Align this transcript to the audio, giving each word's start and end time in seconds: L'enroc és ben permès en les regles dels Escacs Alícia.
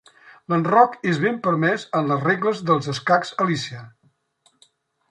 L'enroc 0.53 0.95
és 1.11 1.19
ben 1.25 1.37
permès 1.49 1.85
en 2.01 2.09
les 2.13 2.27
regles 2.29 2.65
dels 2.71 2.91
Escacs 2.95 3.39
Alícia. 3.47 3.89